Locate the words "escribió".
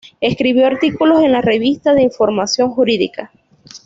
0.19-0.65